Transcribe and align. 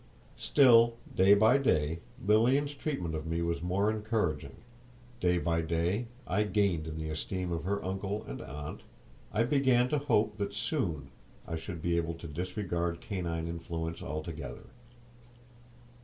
Still, 0.39 0.95
day 1.15 1.35
by 1.35 1.59
day, 1.59 1.99
Lilian's 2.25 2.73
treatment 2.73 3.13
of 3.13 3.27
me 3.27 3.43
was 3.43 3.61
more 3.61 3.91
encouraging; 3.91 4.55
day 5.19 5.37
by 5.37 5.61
day 5.61 6.07
I 6.25 6.41
gained 6.41 6.87
in 6.87 6.97
the 6.97 7.11
esteem 7.11 7.51
of 7.51 7.65
her 7.65 7.85
uncle 7.85 8.23
and 8.27 8.41
aunt; 8.41 8.81
I 9.31 9.43
began 9.43 9.89
to 9.89 9.99
hope 9.99 10.37
that 10.39 10.55
soon 10.55 11.11
I 11.47 11.55
should 11.55 11.83
be 11.83 11.97
able 11.97 12.15
to 12.15 12.25
disregard 12.27 12.99
canine 12.99 13.47
influence 13.47 14.01
altogether. 14.01 14.69